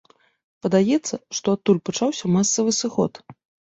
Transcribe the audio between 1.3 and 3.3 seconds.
што адтуль пачаўся масавы сыход.